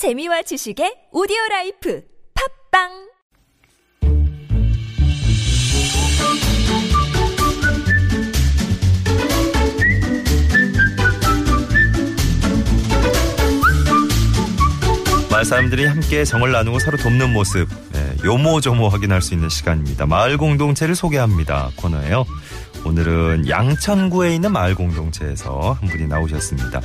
[0.00, 2.02] 재미와 지식의 오디오 life
[2.72, 2.88] 팟빵
[15.30, 20.06] 마을 사람들이 함께 정을 나누고 서로 돕는 모습 예, 요모조모 확인할 수 있는 시간입니다.
[20.06, 22.24] 마을 공동체를 소개합니다 코너예요.
[22.86, 26.80] 오늘은 양천구에 있는 마을 공동체에서 한 분이 나오셨습니다.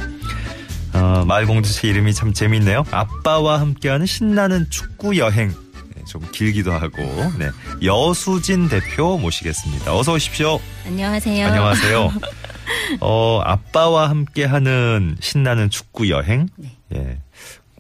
[0.96, 2.86] 어, 마을 공동체 이름이 참 재밌네요.
[2.92, 5.50] 아빠와 함께하는 신나는 축구 여행
[5.96, 6.98] 네, 좀 길기도 하고
[7.38, 7.50] 네,
[7.84, 9.96] 여수진 대표 모시겠습니다.
[9.96, 10.60] 어서 오십시오.
[10.86, 11.48] 안녕하세요.
[11.48, 12.14] 안녕하세요.
[13.02, 16.48] 어, 아빠와 함께하는 신나는 축구 여행.
[16.56, 16.72] 네.
[16.96, 17.18] 예.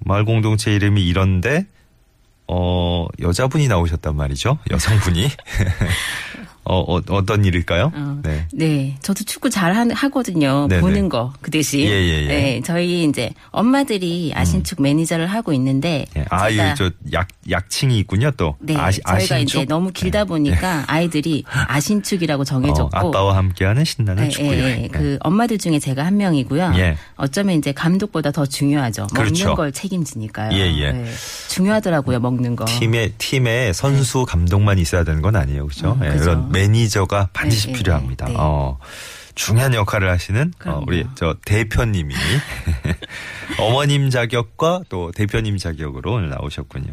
[0.01, 1.65] 마을 공동체 이름이 이런데
[2.47, 4.59] 어, 여자분이 나오셨단 말이죠.
[4.69, 5.29] 여성분이.
[6.65, 7.91] 어, 어, 어 떤 일일까요?
[7.95, 8.45] 어, 네.
[8.53, 8.97] 네.
[9.01, 10.67] 저도 축구 잘 하, 하거든요.
[10.67, 10.81] 네네.
[10.81, 11.81] 보는 거, 그 대신.
[11.81, 12.27] 예, 예, 예.
[12.27, 12.61] 네.
[12.63, 16.05] 저희 이제 엄마들이 아신축 매니저를 하고 있는데.
[16.17, 16.25] 예.
[16.29, 18.55] 아, 이 제가 저 약, 약칭이 있군요, 또.
[18.59, 18.75] 네.
[18.75, 19.61] 아시, 저희가 아신축?
[19.61, 22.89] 이제 너무 길다 보니까 아이들이 아신축이라고 어, 정해졌고.
[22.97, 24.83] 아빠와 함께하는 신나는 예, 축구 예, 여행.
[24.83, 24.87] 예.
[24.87, 26.73] 그 엄마들 중에 제가 한 명이고요.
[26.77, 26.95] 예.
[27.15, 29.07] 어쩌면 이제 감독보다 더 중요하죠.
[29.13, 29.43] 그렇죠.
[29.45, 30.51] 먹는 걸 책임지니까요.
[30.57, 30.91] 예, 예.
[30.91, 31.11] 네.
[31.49, 32.65] 중요하더라고요, 먹는 거.
[32.65, 35.97] 팀에 팀에 선수 감독만 있어야 되는 건 아니에요, 그렇죠?
[35.99, 36.07] 네.
[36.07, 36.49] 음, 예, 그죠.
[36.55, 38.27] 매니저가 반드시 네, 네, 필요합니다.
[38.27, 38.35] 네.
[38.37, 38.77] 어,
[39.35, 40.81] 중요한 역할을 하시는 어.
[40.87, 42.15] 우리 저 대표님이
[43.59, 46.85] 어머님 자격과 또 대표님 자격으로 오늘 나오셨군요.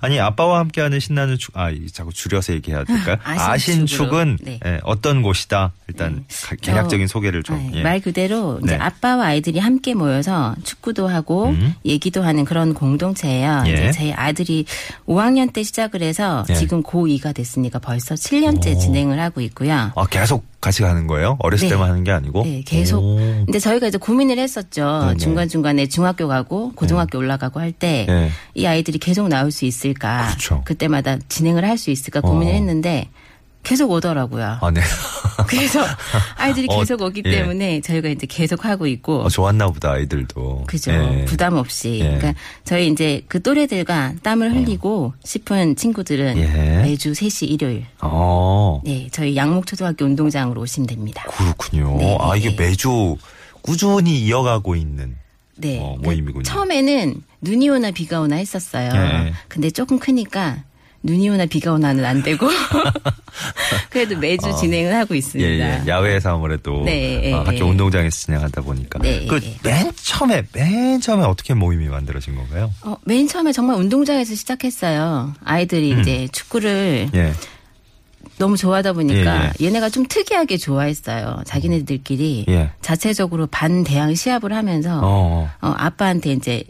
[0.00, 3.16] 아니 아빠와 함께하는 신나는 축, 아 이- 자꾸 줄여서 얘기해야 될까요?
[3.24, 3.52] 아신축으로.
[3.52, 4.60] 아신축은 네.
[4.64, 5.72] 예, 어떤 곳이다.
[5.88, 7.56] 일단 가- 개략적인 소개를 좀.
[7.56, 7.82] 네, 예.
[7.82, 8.82] 말 그대로 이제 네.
[8.82, 11.74] 아빠와 아이들이 함께 모여서 축구도 하고 음.
[11.84, 13.64] 얘기도 하는 그런 공동체예요.
[13.66, 13.90] 예.
[13.92, 14.64] 제 아들이
[15.06, 16.54] 5학년 때 시작을 해서 예.
[16.54, 18.78] 지금 고2가 됐으니까 벌써 7년째 오.
[18.78, 19.92] 진행을 하고 있고요.
[19.94, 21.36] 아 계속 같이 가는 거예요?
[21.40, 21.74] 어렸을 네.
[21.74, 22.42] 때만 하는 게 아니고?
[22.44, 23.00] 네, 계속.
[23.00, 23.16] 오.
[23.44, 25.00] 근데 저희가 이제 고민을 했었죠.
[25.08, 25.16] 네네.
[25.18, 28.30] 중간 중간에 중학교 가고 고등학교 올라가고 할 때이 네.
[28.66, 30.26] 아이들이 계속 나올 수 있을까.
[30.26, 30.64] 그렇죠.
[30.76, 32.56] 때마다 진행을 할 수 있을까 고민을 어.
[32.56, 33.08] 했는데
[33.62, 34.58] 계속 오더라고요.
[34.60, 34.80] 아 네.
[35.46, 35.84] 그래서
[36.36, 37.30] 아이들이 어, 계속 오기 예.
[37.30, 39.22] 때문에 저희가 이제 계속 하고 있고.
[39.22, 40.64] 어, 좋았나 보다 아이들도.
[40.66, 40.92] 그죠.
[40.92, 41.24] 예.
[41.26, 42.00] 부담 없이.
[42.00, 42.16] 예.
[42.16, 46.82] 그러니까 저희 이제 그 또래들과 땀을 흘리고 싶은 친구들은 예.
[46.82, 47.86] 매주 3시 일요일.
[48.02, 48.80] 어.
[48.84, 51.24] 네, 저희 양목초등학교 운동장으로 오시면 됩니다.
[51.28, 51.96] 그렇군요.
[51.98, 52.56] 네, 아, 이게 네.
[52.68, 53.16] 매주
[53.62, 55.16] 꾸준히 이어가고 있는.
[55.56, 55.78] 네.
[55.80, 56.42] 어, 그 모임이군요.
[56.42, 58.90] 처음에는 눈이 오나 비가 오나 했었어요.
[58.94, 59.32] 예.
[59.48, 60.64] 근데 조금 크니까
[61.02, 62.48] 눈이 오나 비가 오나는 안 되고
[63.90, 65.84] 그래도 매주 진행을 하고 예, 있습니다.
[65.84, 65.86] 예.
[65.86, 67.60] 야외에서 아무래도 네, 어, 예, 학교 예.
[67.62, 68.98] 운동장에서 진행하다 보니까.
[69.00, 69.56] 네, 그 예.
[69.62, 72.72] 맨 처음에, 맨 처음에 어떻게 모임이 만들어진 건가요?
[72.82, 75.34] 어, 맨 처음에 정말 운동장에서 시작했어요.
[75.44, 77.32] 아이들이 이제 축구를 예.
[78.38, 81.42] 너무 좋아하다 보니까 예, 얘네가 좀 특이하게 좋아했어요.
[81.44, 82.70] 자기네들끼리 예.
[82.80, 85.48] 자체적으로 반 대항 시합을 하면서 어.
[85.60, 85.74] 어.
[85.76, 86.64] 아빠한테 이제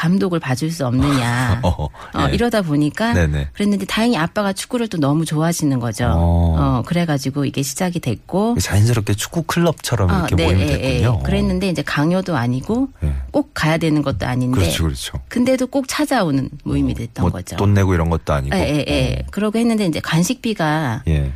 [0.00, 1.60] 감독을 봐줄 수 없느냐.
[1.62, 1.88] 어, 어,
[2.26, 2.34] 예.
[2.34, 3.48] 이러다 보니까 네네.
[3.52, 6.06] 그랬는데 다행히 아빠가 축구를 또 너무 좋아하시는 거죠.
[6.06, 6.56] 어.
[6.58, 8.56] 어, 그래가지고 이게 시작이 됐고.
[8.58, 11.18] 자연스럽게 축구 클럽처럼 이렇게 모임이 예, 됐군요.
[11.20, 11.22] 예.
[11.22, 13.12] 그랬는데 이제 강요도 아니고 예.
[13.30, 14.58] 꼭 가야 되는 것도 아닌데.
[14.58, 15.20] 그렇죠, 그렇죠.
[15.28, 17.56] 근데도 꼭 찾아오는 모임이 됐던 뭐 거죠.
[17.56, 18.56] 돈 내고 이런 것도 아니고.
[18.56, 19.22] 예, 예, 예.
[19.30, 21.32] 그러고 했는데 이제 간식비가 예.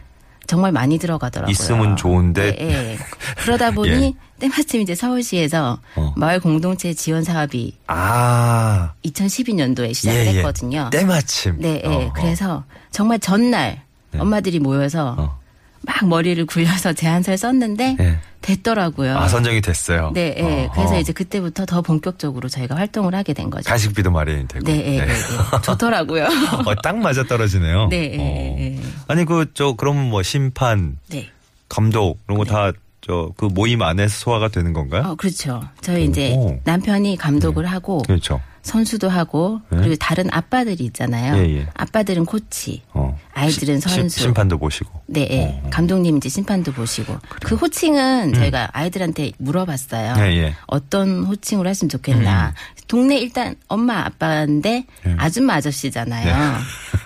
[0.47, 1.51] 정말 많이 들어가더라고요.
[1.51, 2.57] 있으면 좋은데.
[2.61, 2.99] 예, 예.
[3.39, 4.13] 그러다 보니 예.
[4.39, 6.13] 때마침 이제 서울시에서 어.
[6.17, 8.93] 마을 공동체 지원 사업이 아.
[9.05, 10.37] 2012년도에 시작을 예, 예.
[10.39, 10.91] 했거든요.
[10.91, 11.57] 때마침.
[11.59, 11.89] 네, 예.
[11.89, 13.83] 어, 그래서 정말 전날
[14.17, 15.39] 엄마들이 모여서 어.
[15.87, 18.19] 막 머리를 굴려서 제안서를 썼는데 예.
[18.41, 19.17] 됐더라고요.
[19.17, 20.11] 아, 선정이 됐어요.
[20.15, 20.43] 네, 예.
[20.67, 20.99] 어, 그래서 어.
[20.99, 23.69] 이제 그때부터 더 본격적으로 저희가 활동을 하게 된 거죠.
[23.71, 24.65] 가식비도 마련이 되고.
[24.65, 25.09] 네, 예, 예, 예.
[25.63, 26.25] 좋더라고요.
[26.67, 27.89] 어, 딱 맞아 떨어지네요.
[27.89, 28.83] 네, 예, 어.
[29.09, 31.29] 아니 그 저 그러면 뭐 심판, 네.
[31.69, 35.03] 감독 이런 거다 저그 모임 안에서 소화가 되는 건가요?
[35.09, 35.63] 어, 그렇죠.
[35.83, 36.59] 저희 이제 오.
[36.65, 38.41] 남편이 감독을 하고 그렇죠.
[38.63, 39.79] 선수도 하고 네.
[39.79, 41.37] 그리고 다른 아빠들이 있잖아요.
[41.37, 41.67] 예, 예.
[41.75, 43.19] 아빠들은 코치, 어.
[43.35, 44.21] 아이들은 시- 선수.
[44.21, 44.91] 심판도 보시고.
[45.07, 45.61] 네, 예.
[45.65, 45.71] 어.
[45.71, 50.15] 감독님 이제 심판도 보시고 그 호칭은 저희가 아이들한테 물어봤어요.
[50.19, 50.55] 예, 예.
[50.67, 52.55] 어떤 호칭으로 했으면 좋겠나.
[52.89, 55.15] 동네 일단 엄마 아빠인데 예.
[55.19, 56.59] 아줌마 아저씨잖아요.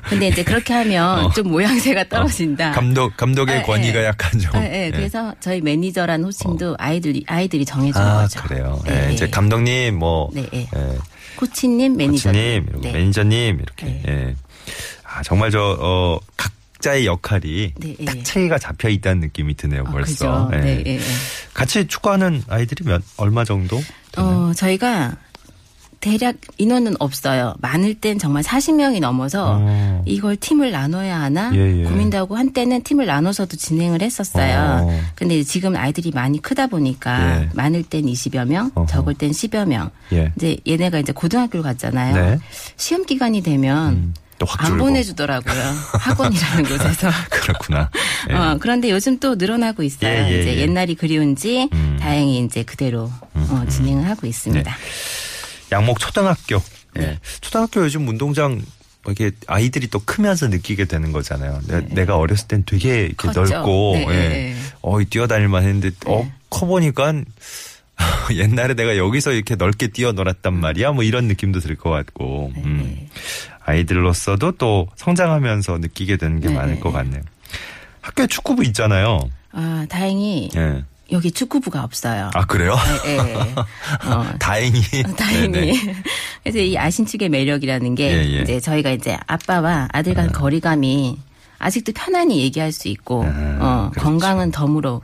[0.09, 2.71] 근데 이제 그렇게 하면 좀 모양새가 떨어진다.
[2.71, 2.73] 어.
[2.73, 4.05] 감독 감독의 예, 권위가 예.
[4.07, 4.51] 약간 좀.
[4.63, 4.87] 예, 예.
[4.87, 4.91] 예.
[4.91, 8.43] 그래서 저희 매니저라는 호칭도 아이들이 아이들이 정해준 아 거죠.
[8.43, 8.81] 그래요.
[8.91, 9.31] 예, 예, 이제 예.
[9.31, 10.47] 감독님 뭐 네,
[11.37, 12.65] 코치님, 매니저님.
[12.65, 12.99] 코치님, 이렇게 네.
[12.99, 14.35] 매니저님 이렇게.
[15.19, 18.05] 아 정말 저 어, 각자의 역할이 네, 예.
[18.05, 19.83] 딱 체계가 잡혀 있다는 느낌이 드네요.
[19.83, 20.49] 어, 벌써.
[20.53, 20.59] 예.
[20.59, 21.01] 네, 예, 예.
[21.53, 23.81] 같이 축구하는 아이들이 몇 얼마 정도?
[24.13, 24.51] 되나요?
[24.51, 25.17] 어, 저희가
[26.01, 27.57] 대략 인원은 없어요.
[27.59, 30.03] 많을 땐 정말 40명이 넘어서 어.
[30.07, 31.83] 이걸 팀을 나눠야 하나 예, 예.
[31.83, 34.87] 고민도 하고 한때는 팀을 나눠서도 진행을 했었어요.
[34.87, 35.01] 어.
[35.17, 37.49] 근데 지금 아이들이 많이 크다 보니까 예.
[37.55, 38.87] 많을 땐 20여 명, 어허.
[38.87, 39.91] 적을 땐 10여 명.
[40.13, 40.33] 예.
[40.37, 42.15] 이제 얘네가 이제 고등학교를 갔잖아요.
[42.15, 42.39] 네.
[42.77, 44.79] 시험 기간이 되면 또확 안.
[44.79, 45.63] 보내주더라고요.
[46.01, 47.11] 학원이라는 곳에서.
[47.31, 47.91] 그렇구나.
[48.31, 48.35] 예.
[48.35, 50.11] 어, 그런데 요즘 또 늘어나고 있어요.
[50.11, 50.61] 예, 예, 이제 예.
[50.63, 51.99] 옛날이 그리운지 음.
[52.01, 54.77] 다행히 이제 그대로 어, 진행을 하고 있습니다.
[55.73, 56.63] 양목 초등학교.
[56.97, 57.01] 예.
[57.01, 57.19] 네.
[57.41, 58.63] 초등학교 요즘 운동장
[59.05, 61.61] 뭐 이렇게 아이들이 또 크면서 느끼게 되는 거잖아요.
[61.91, 63.33] 내, 가 어렸을 땐 되게 이렇게 네.
[63.35, 63.43] 컸죠.
[63.43, 64.07] 넓고 네, 예.
[64.07, 64.57] 네, 네.
[64.83, 66.33] 어 뛰어다닐만 했는데 어 네.
[66.51, 67.13] 커 보니까
[68.33, 70.93] 옛날에 내가 여기서 이렇게 넓게 뛰어놀았단 말이야.
[70.93, 72.53] 뭐 이런 느낌도 들 것 같고.
[72.55, 73.09] 네, 음.
[73.69, 73.79] 네.
[73.79, 76.81] 아이들로서도 또 성장하면서 느끼게 되는 게 네, 많을 네.
[76.81, 77.23] 것 같네요.
[78.01, 79.21] 학교에 축구부 있잖아요.
[79.53, 80.85] 아, 다행히 예.
[81.11, 82.31] 여기 축구부가 없어요.
[82.35, 82.77] 아 그래요?
[83.07, 83.35] 예, 예.
[84.11, 84.83] 어, 다행히.
[85.17, 85.49] 다행히.
[85.49, 85.73] 네네.
[86.45, 88.43] 그래서 이 아신축의 매력이라는 게 예, 예.
[88.43, 91.19] 이제 저희가 이제 아빠와 아들 간 거리감이
[91.59, 93.29] 아직도 편안히 얘기할 수 있고 아,
[93.61, 94.05] 어, 그렇죠.
[94.05, 95.03] 건강은 덤으로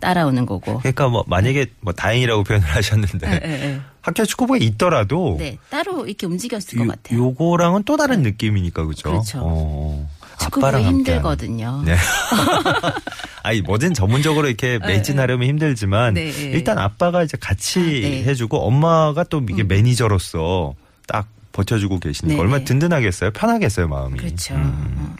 [0.00, 0.78] 따라오는 거고.
[0.80, 3.80] 그러니까 뭐 만약에 뭐 다행이라고 표현을 하셨는데 예, 예, 예.
[4.04, 7.18] 학교 축구부가 있더라도 네, 따로 이렇게 움직였을 것 요, 같아요.
[7.18, 9.10] 요거랑은 또 다른 느낌이니까 그죠?
[9.10, 9.40] 그렇죠.
[9.42, 10.10] 어,
[10.40, 10.84] 축구부가 아빠랑.
[10.84, 11.82] 힘들거든요.
[11.86, 11.96] 네.
[13.42, 16.42] 아니 뭐든 전문적으로 이렇게 매진하려면 힘들지만 네, 네.
[16.50, 18.24] 일단 아빠가 이제 같이 아, 네.
[18.24, 20.74] 해주고 엄마가 또 이게 매니저로서
[21.06, 22.64] 딱 버텨주고 계시니까 네, 얼마나 네.
[22.66, 24.18] 든든하겠어요, 편하겠어요 마음이.
[24.18, 24.54] 그렇죠.
[24.54, 25.16] 음,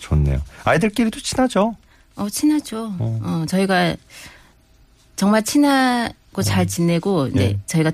[0.00, 0.40] 좋네요.
[0.64, 1.76] 아이들끼리도 친하죠.
[2.16, 2.92] 어, 친하죠.
[2.98, 3.20] 어.
[3.22, 3.44] 어.
[3.46, 3.94] 저희가
[5.14, 7.58] 정말 친하고 잘 지내고, 이제 예.
[7.66, 7.92] 저희가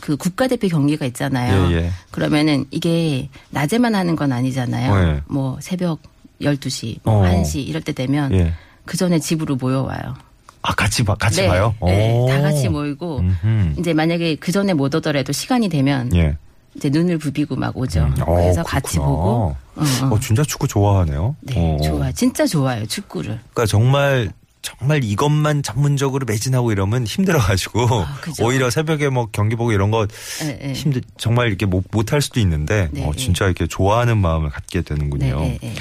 [0.00, 1.70] 그 국가대표 경기가 있잖아요.
[1.70, 1.90] 예, 예.
[2.10, 5.08] 그러면은 이게 낮에만 하는 건 아니잖아요.
[5.16, 5.22] 예.
[5.26, 6.00] 뭐 새벽
[6.40, 7.30] 12시, 뭐 어.
[7.30, 8.52] 1시 이럴 때 되면 예.
[8.84, 10.14] 그 전에 집으로 모여와요.
[10.62, 11.74] 아 같이 봐, 같이 네, 봐요.
[11.84, 12.28] 네, 오.
[12.28, 13.74] 다 같이 모이고, 음흠.
[13.80, 16.36] 이제 만약에 그 전에 못 오더라도 시간이 되면 예.
[16.76, 18.00] 이제 눈을 부비고 막 오죠.
[18.04, 19.06] 음, 어, 그래서 같이 그렇구나.
[19.06, 20.06] 보고, 어, 어.
[20.14, 21.36] 어, 진짜 축구 좋아하네요.
[21.40, 21.82] 네, 어, 어.
[21.82, 22.12] 좋아.
[22.12, 23.40] 진짜 좋아요, 축구를.
[23.52, 24.30] 그러니까 정말
[24.62, 28.20] 정말 이것만 전문적으로 매진하고 이러면 힘들어가지고 아.
[28.40, 30.06] 오히려 새벽에 뭐 경기 보고 이런 거
[30.44, 30.72] 예, 예.
[30.72, 33.16] 힘들 정말 이렇게 못 못할 수도 있는데 네, 어, 네.
[33.16, 35.40] 진짜 이렇게 좋아하는 마음을 갖게 네, 되는군요.
[35.40, 35.74] 네, 네.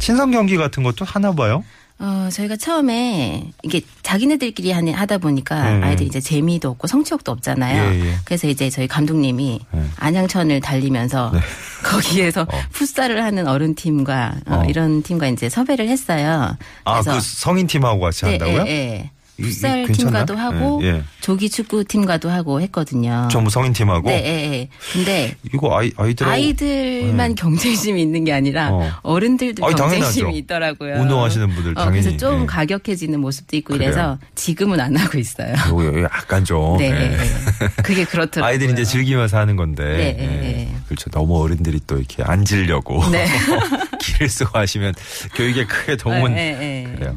[0.00, 1.62] 친선 경기 같은 것도 하나 봐요.
[2.04, 5.86] 어, 저희가 처음에 이게 자기네들끼리 하는- 하다 보니까 네.
[5.86, 7.94] 아이들이 이제 재미도 없고 성취욕도 없잖아요.
[7.94, 8.14] 예, 예.
[8.24, 9.84] 그래서 이제 저희 감독님이 네.
[9.98, 11.30] 안양천을 달리면서
[11.84, 14.64] 거기에서 풋살을 하는 어른 팀과 어, 어.
[14.68, 16.56] 이런 팀과 이제 섭외를 했어요.
[16.84, 18.64] 아 그 성인 팀하고 같이 한다고요?
[18.66, 19.10] 예, 예.
[19.42, 19.86] 풋살?
[19.92, 21.02] 팀과도 하고 예, 예.
[21.20, 23.28] 조기 축구 팀과도 하고 했거든요.
[23.30, 24.68] 전부 성인 팀하고 네, 예, 예.
[24.92, 28.90] 근데 이거 아이 아이들 아이들만 경쟁심이 있는 게 아니라 어.
[29.02, 30.38] 어른들도 아니, 경쟁심이 당연하죠.
[30.38, 30.94] 있더라고요.
[31.02, 32.46] 운동하시는 분들 어, 당연히, 그래서 좀 예.
[32.46, 33.88] 가격해지는 모습도 있고 그래요?
[33.88, 35.54] 이래서 지금은 안 하고 있어요.
[35.68, 37.82] 요거 약간 좀 네, 예.
[37.82, 38.44] 그게 그렇더라고요.
[38.50, 40.26] 아이들이 이제 즐기면서 하는 건데 네, 예.
[40.26, 40.74] 네.
[40.86, 43.26] 그렇죠 너무 어른들이 또 이렇게 앉으려고 네.
[44.00, 44.94] 길을 쓰고 하시면
[45.34, 46.58] 교육에 크게 도움은 네, 네,
[46.88, 46.94] 네.
[46.96, 47.16] 그래요.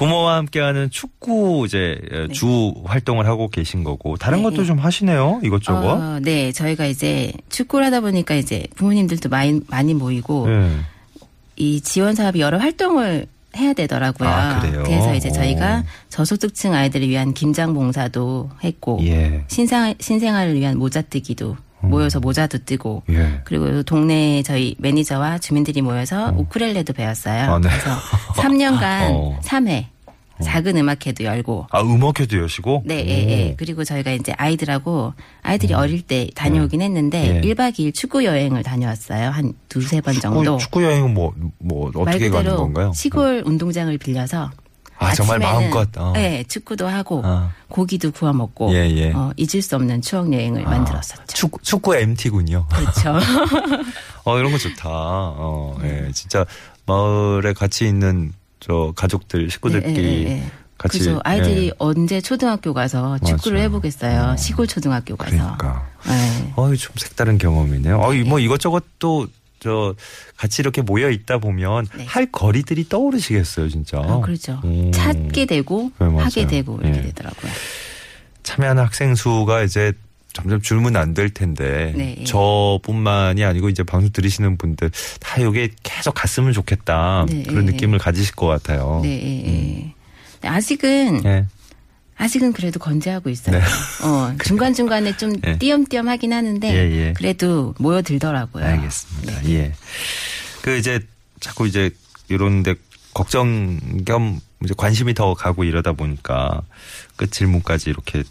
[0.00, 2.00] 부모와 함께하는 축구 이제
[2.32, 4.64] 주 활동을 하고 계신 거고 다른 네, 것도 네.
[4.64, 5.88] 좀 하시네요 이것저것.
[5.90, 10.70] 어, 네, 저희가 이제 축구를 하다 보니까 이제 부모님들도 많이 많이 모이고 네.
[11.56, 13.26] 이 지원 사업이 여러 활동을
[13.58, 14.28] 해야 되더라고요.
[14.28, 14.84] 아, 그래요?
[14.86, 15.88] 래서 이제 저희가 오.
[16.08, 19.44] 저소득층 아이들을 위한 김장 봉사도 했고 예.
[19.48, 23.40] 신생 신생아를 위한 모자 뜨기도 모여서 모자도 뜨고 예.
[23.44, 27.52] 그리고 동네 저희 매니저와 주민들이 모여서 우쿨렐레도 배웠어요.
[27.52, 27.68] 아, 네.
[27.68, 27.90] 그래서
[28.36, 29.38] 3년간 어.
[29.42, 29.86] 3회
[30.42, 32.84] 작은 음악회도 열고 아 음악회도 여시고.
[32.86, 33.06] 네, 오.
[33.06, 33.54] 예, 예.
[33.58, 35.12] 그리고 저희가 이제 아이들하고
[35.42, 37.40] 아이들이 어릴 때 다녀오긴 했는데 예.
[37.42, 39.28] 1박 2일 축구 여행을 다녀왔어요.
[39.30, 40.42] 한 두세 번 정도.
[40.56, 42.92] 축구, 축구 여행은 뭐뭐말 어떻게 가는 건가요?
[42.94, 44.50] 시골 운동장을 빌려서
[45.00, 46.12] 아, 정말 마음껏, 어.
[46.12, 47.50] 네, 축구도 하고 아.
[47.68, 49.12] 고기도 구워 먹고 예, 예.
[49.12, 51.24] 어, 잊을 수 없는 추억 여행을 만들었었죠.
[51.26, 52.66] 축구 축구 MT군요.
[52.70, 53.14] 그렇죠.
[54.24, 54.88] 어 이런 거 좋다.
[54.88, 56.44] 어, 예, 진짜
[56.86, 60.50] 마을에 같이 있는 저 가족들 식구들끼리 예, 예, 예.
[60.76, 61.20] 같이 그죠.
[61.24, 61.72] 아이들이 예.
[61.78, 63.62] 언제 초등학교 가서 축구를 맞아.
[63.64, 64.36] 해보겠어요.
[64.36, 65.30] 시골 초등학교 가서.
[65.36, 65.86] 그러니까.
[66.06, 66.52] 네.
[66.56, 68.00] 어이 좀 색다른 경험이네요.
[68.00, 69.26] 어이 뭐 이것저것 또
[69.60, 69.94] 저
[70.36, 72.04] 같이 이렇게 모여 있다 보면 네.
[72.06, 73.98] 할 거리들이 떠오르시겠어요, 진짜.
[73.98, 74.60] 아, 그렇죠.
[74.64, 74.90] 음.
[74.92, 76.06] 찾게 되고 네.
[76.06, 77.02] 하게 되고 이렇게 예.
[77.02, 77.52] 되더라고요.
[78.42, 79.92] 참여하는 학생 수가 이제
[80.32, 82.24] 점점 줄면 안 될 텐데 네, 예.
[82.24, 84.90] 저뿐만이 아니고 이제 방송 들으시는 분들
[85.20, 87.72] 다 여기에 계속 갔으면 좋겠다 네, 그런 예.
[87.72, 89.00] 느낌을 가지실 것 같아요.
[89.02, 89.92] 네, 예,
[90.44, 90.48] 예.
[90.48, 91.46] 아직은 예.
[92.20, 93.58] 아직은 그래도 건재하고 있어요.
[93.58, 93.64] 네.
[94.04, 95.56] 어, 중간 중간에 좀 예.
[95.56, 97.12] 띄엄띄엄 하긴 하는데 예, 예.
[97.14, 98.62] 그래도 모여들더라고요.
[98.62, 99.40] 알겠습니다.
[99.40, 99.50] 네.
[99.54, 99.72] 예.
[100.60, 101.00] 그 이제
[101.40, 101.90] 자꾸 이제
[102.28, 102.74] 이런데
[103.14, 106.60] 걱정 겸 이제 관심이 더 가고 이러다 보니까
[107.16, 108.22] 끝 질문까지 이렇게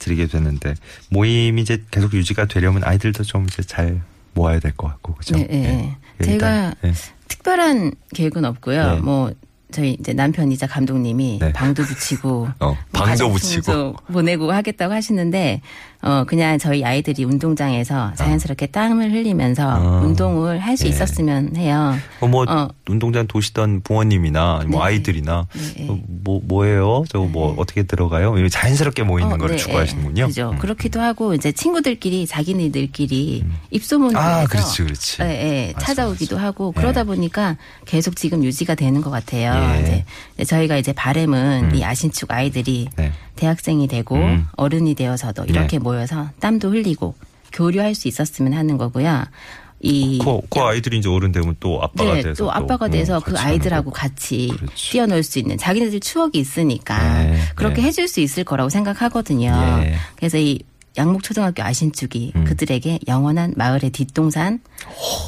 [0.00, 0.74] 드리게 되는데
[1.08, 4.02] 모임이 이제 계속 유지가 되려면 아이들도 좀 이제 잘
[4.34, 5.36] 모아야 될 것 같고 그죠?
[5.36, 5.96] 네, 네.
[6.20, 6.92] 예, 제가 일단, 예.
[7.28, 8.94] 특별한 계획은 없고요.
[8.96, 9.00] 네.
[9.00, 9.32] 뭐
[9.74, 11.52] 저희 이제 남편이자 감독님이 네.
[11.52, 13.94] 방도 붙이고 어, 뭐 방도 붙이고.
[14.12, 15.60] 보내고 하겠다고 하시는데
[16.00, 20.00] 어 그냥 저희 아이들이 운동장에서 자연스럽게 땀을 흘리면서 아.
[20.00, 20.90] 운동을 할수 예.
[20.90, 21.94] 있었으면 해요.
[22.20, 22.68] 어, 뭐 어.
[22.88, 24.86] 운동장 도시던 부모님이나 뭐 네.
[24.86, 25.88] 아이들이나 네.
[25.88, 27.04] 어, 뭐 뭐예요?
[27.08, 27.54] 저거 뭐 네.
[27.58, 28.36] 어떻게 들어가요?
[28.36, 30.26] 이런 자연스럽게 모이는 어, 거를 네, 추구하시는군요.
[30.26, 30.50] 그죠.
[30.50, 30.58] 음.
[30.58, 35.22] 그렇기도 하고 이제 친구들끼리 자기네들끼리 입소문을 아, 내서 그렇지, 그렇지.
[35.22, 36.46] 예, 예, 맞아, 찾아오기도 맞아.
[36.48, 36.80] 하고 예.
[36.80, 39.54] 그러다 보니까 계속 지금 유지가 되는 것 같아요.
[39.76, 40.04] 예.
[40.34, 41.74] 이제 저희가 이제 바램은 음.
[41.74, 43.12] 이 아신축 아이들이 네.
[43.36, 44.46] 대학생이 되고 음.
[44.56, 47.14] 어른이 되어서도 이렇게 모여서 땀도 흘리고
[47.52, 49.24] 교류할 수 있었으면 하는 거고요.
[49.80, 53.20] 이 그, 그 아이들이 이제 어른 되면 또 아빠가 네, 돼서 또 아빠가 음, 돼서
[53.20, 53.90] 그 같이 아이들하고.
[53.90, 54.90] 같이 그렇지.
[54.92, 57.88] 뛰어놀 수 있는 자기네들 추억이 있으니까 네, 그렇게 네.
[57.88, 59.82] 해줄 수 있을 거라고 생각하거든요.
[59.84, 59.94] 예.
[60.16, 60.60] 그래서 이
[60.96, 62.44] 양목초등학교 아신축이 음.
[62.44, 64.60] 그들에게 영원한 마을의 뒷동산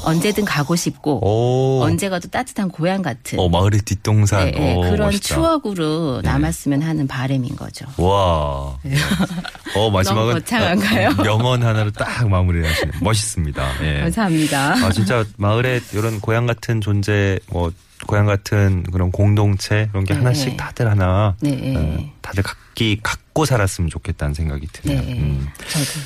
[0.05, 1.83] 언제든 가고 싶고 오.
[1.83, 4.45] 언제 가도 따뜻한 고향 같은 어, 마을의 뒷동산.
[4.45, 5.35] 네, 네, 오, 그런 멋있다.
[5.35, 6.29] 추억으로 네.
[6.29, 7.85] 남았으면 하는 바람인 거죠.
[7.97, 8.07] 와.
[8.07, 8.79] 어,
[9.91, 11.09] 마지막은 너무 거창한가요?
[11.09, 12.91] 어, 명언 하나로 딱 마무리를 하시네.
[13.01, 13.83] 멋있습니다.
[13.83, 14.01] 예.
[14.01, 14.73] 감사합니다.
[14.85, 17.71] 아, 진짜 마을에 이런 고향 같은 존재, 뭐,
[18.05, 20.19] 고향 같은 그런 공동체, 그런 게 네.
[20.19, 21.73] 하나씩 다들 하나, 네.
[21.75, 25.01] 어, 다들 갖기, 갖고 살았으면 좋겠다는 생각이 드네요.
[25.01, 25.99] 네, 음, 저도 네,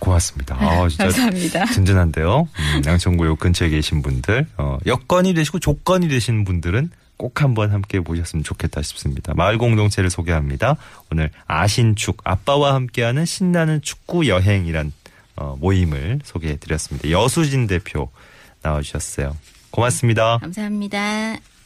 [0.00, 0.56] 고맙습니다.
[0.56, 1.64] 아, 진짜 감사합니다.
[1.66, 2.48] 든든한데요.
[2.58, 8.44] 음, 양천구역 근처에 계신 분들, 어, 여건이 되시고 조건이 되신 분들은 꼭 한번 함께 보셨으면
[8.44, 9.34] 좋겠다 싶습니다.
[9.34, 10.76] 마을 공동체를 소개합니다.
[11.10, 14.92] 오늘 아신축, 아빠와 함께하는 신나는 축구 여행이란
[15.36, 17.10] 어, 모임을 소개해 드렸습니다.
[17.10, 18.10] 여수진 대표
[18.62, 19.36] 나와주셨어요.
[19.70, 20.38] 고맙습니다.
[20.38, 21.57] 감사합니다.